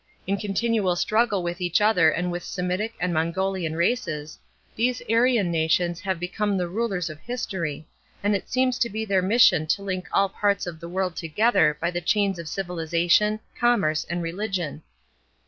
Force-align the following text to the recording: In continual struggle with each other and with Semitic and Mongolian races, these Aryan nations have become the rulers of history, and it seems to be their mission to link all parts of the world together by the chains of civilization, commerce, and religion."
In 0.25 0.37
continual 0.37 0.95
struggle 0.95 1.43
with 1.43 1.61
each 1.61 1.79
other 1.79 2.09
and 2.09 2.31
with 2.31 2.43
Semitic 2.43 2.95
and 2.99 3.13
Mongolian 3.13 3.75
races, 3.75 4.39
these 4.75 4.99
Aryan 5.07 5.51
nations 5.51 5.99
have 5.99 6.19
become 6.19 6.57
the 6.57 6.67
rulers 6.67 7.07
of 7.07 7.19
history, 7.19 7.85
and 8.23 8.35
it 8.35 8.49
seems 8.49 8.79
to 8.79 8.89
be 8.89 9.05
their 9.05 9.21
mission 9.21 9.67
to 9.67 9.83
link 9.83 10.07
all 10.11 10.27
parts 10.27 10.65
of 10.65 10.79
the 10.79 10.89
world 10.89 11.15
together 11.15 11.77
by 11.79 11.91
the 11.91 12.01
chains 12.01 12.39
of 12.39 12.49
civilization, 12.49 13.41
commerce, 13.59 14.03
and 14.09 14.23
religion." 14.23 14.81